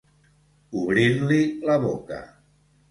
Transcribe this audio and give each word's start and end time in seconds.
Obrir-li 0.81 1.39
la 1.71 1.81
boca. 1.89 2.21